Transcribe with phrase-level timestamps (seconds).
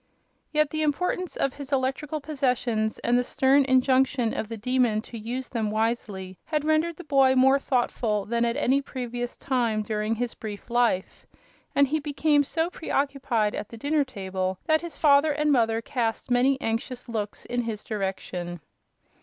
[0.51, 5.15] Yet the importance of his electrical possessions and the stern injunction of the Demon to
[5.19, 10.15] use them wisely had rendered the boy more thoughtful than at any previous time during
[10.15, 11.27] his brief life,
[11.75, 16.31] and he became so preoccupied at the dinner table that his father and mother cast
[16.31, 18.59] many anxious looks in his direction.